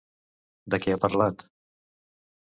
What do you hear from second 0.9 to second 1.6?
ha parlat?